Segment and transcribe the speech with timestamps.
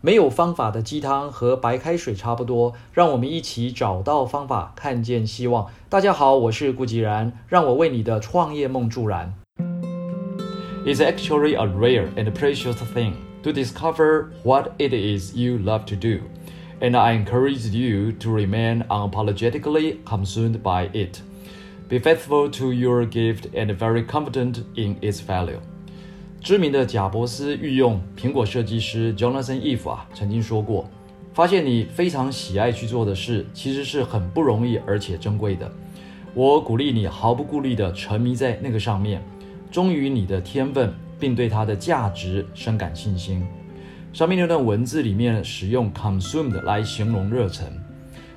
[0.00, 5.66] 没有方法的鸡汤和白开水差不多，让我们一起找到方法，看见希望。
[5.88, 9.34] 大家好，我是顾吉然，让我为你的创业梦助燃。
[10.84, 16.20] It's actually a rare and precious thing to discover what it is you love to do,
[16.80, 21.18] and I encourage you to remain unapologetically consumed by it.
[21.88, 25.58] Be faithful to your gift and very confident in its value.
[26.40, 30.88] 知名的贾伯斯御用苹果设计师 Jonathan Ive 啊，曾经说过
[31.34, 35.70] ：“发现你非常喜爱去做的事，其实是很不容易而且珍贵的。
[36.34, 39.20] 我鼓励你毫不顾虑地沉迷在那个上面，
[39.70, 43.44] 忠于你的天分，并对它的价值深感信心。”
[44.12, 47.66] 上面那段文字里面使用 consumed 来形容热忱，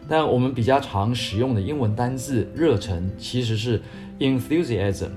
[0.09, 3.81] 但我们比较常使用的英文单字热忱其实是
[4.19, 5.11] enthusiasm，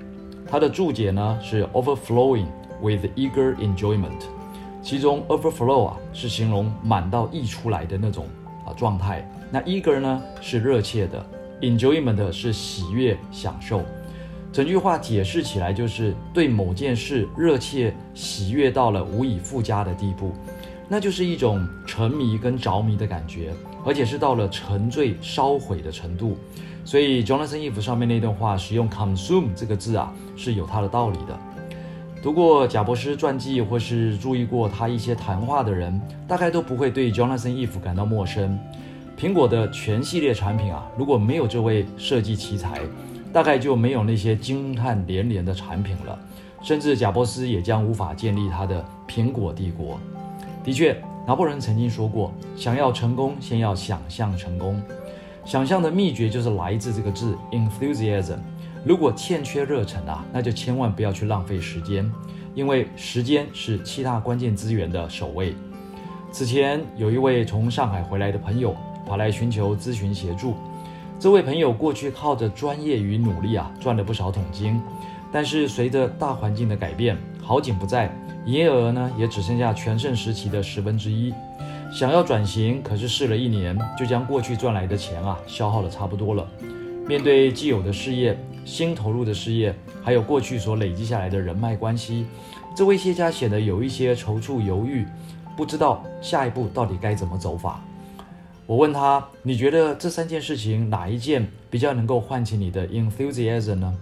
[0.46, 2.46] 它的注解呢是 overflowing。
[2.84, 4.20] With eager enjoyment，
[4.82, 8.26] 其中 overflow 啊是形容满到溢出来的那种
[8.66, 11.24] 啊状态，那 eager 呢是热切的
[11.62, 13.80] ，enjoyment 是喜悦享受。
[14.52, 20.32] 整句话解释起来就是对某件事热切喜悦到了无以复加的地步，
[20.86, 23.52] 那就是一种沉迷跟着迷的感觉，
[23.84, 26.36] 而且是到了沉醉烧毁的程度。
[26.84, 31.53] 所以 Jonathan Ive 上面那段话使用 consume 这个字啊是有它的道理的。
[32.24, 38.58] 读过贾博士传记或是注意过他一些谈话的人，大概都不会对 Jonathan Ive 感到陌生。
[39.14, 42.80] 苹果的全系列产品啊，如果没有这位设计奇才，
[43.30, 46.18] 大概就没有那些惊叹连连的产品了。
[46.62, 50.00] 甚至贾伯斯也将无法建立他的苹果帝国。
[50.64, 54.82] 的确，拿破仑曾经说过：“想要成功，先要想象成功。
[55.44, 58.38] 想象的秘诀就是来自这个字 enthusiasm。”
[58.84, 62.10] 如果欠缺热忱啊，那就千万不要去浪费时间，
[62.54, 65.54] 因为时间是七大关键资源的首位。
[66.30, 70.54] 此前有一位从上海回来的朋友跑来寻求咨询协助，
[71.18, 74.78] 这位朋友过去靠着专业与努力啊赚了不少桶金，
[75.32, 78.14] 但是随着大环境的改变，好景不在，
[78.44, 81.32] 营业额呢也只剩下全盛时期的十分之一。
[81.90, 86.46] 想要转型，可是试了一年，就将过去赚来的钱啊消耗的差不多了。
[87.06, 92.26] 面对既有的事业，新投入的事业，还有过去所累积下来的人脉关系，
[92.74, 95.06] 这位谢家显得有一些踌躇犹豫，
[95.56, 97.84] 不知道下一步到底该怎么走法。
[98.66, 103.94] 我问他：“你觉得这三件事情哪一件比较能够唤起你的 enthusiasm 呢？”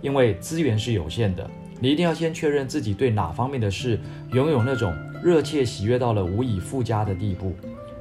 [0.00, 3.98] 因为资源是有限的，你一定要先确认自己对哪方面的事
[4.32, 7.52] 拥有那种热切喜悦到了无以复加的地步。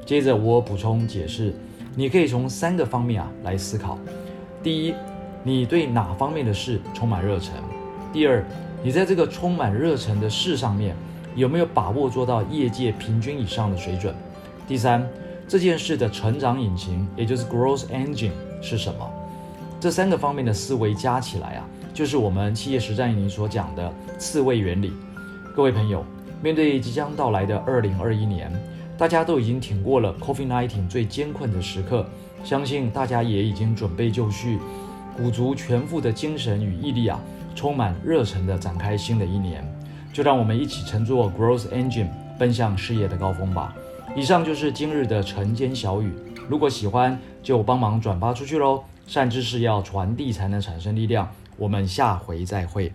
[0.06, 1.52] 接着我补充解释，
[1.96, 3.98] 你可以从三个方面啊来思考。
[4.62, 4.94] 第一。
[5.44, 7.54] 你对哪方面的事充满热忱？
[8.12, 8.44] 第二，
[8.84, 10.96] 你在这个充满热忱的事上面
[11.36, 14.14] 有没有把握做到业界平均以上的水准？
[14.68, 15.08] 第三，
[15.48, 18.32] 这件事的成长引擎，也就是 growth engine
[18.62, 19.10] 是什么？
[19.80, 24.92] 这三个方面的思维加起来啊，就是我们企业实战营所讲的刺猬原理。
[25.56, 26.04] 各位朋友，
[26.42, 28.52] 面对即将到来的二零二一年，
[28.98, 32.06] 大家都已经挺过了 COVID-19 最艰困的时刻，
[32.44, 34.58] 相信大家也已经准备就绪。
[35.18, 37.20] 鼓足全副的精神与毅力啊，
[37.56, 39.66] 充满热忱地展开新的一年，
[40.14, 43.76] 就让我们一起乘坐 Growth Engine 奔向事业的高峰吧。
[44.16, 46.14] 以上就是今日的晨间小语，
[46.48, 48.84] 如果喜欢就帮忙转发出去喽。
[49.08, 51.30] 善知识要传递才能产生力量。
[51.58, 52.92] 我们下回再会。